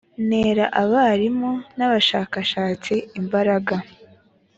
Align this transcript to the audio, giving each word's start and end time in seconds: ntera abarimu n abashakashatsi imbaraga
ntera 0.27 0.65
abarimu 0.81 1.51
n 1.77 1.79
abashakashatsi 1.87 2.93
imbaraga 3.19 3.75